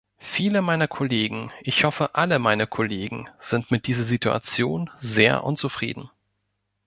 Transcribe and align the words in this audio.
Viele 0.17 0.63
meiner 0.63 0.87
Kollegen 0.87 1.51
ich 1.61 1.83
hoffe, 1.83 2.15
alle 2.15 2.39
meine 2.39 2.65
Kollegen 2.65 3.29
sind 3.39 3.69
mit 3.69 3.85
dieser 3.85 4.03
Situation 4.03 4.89
sehr 4.97 5.43
unzufrieden. 5.43 6.09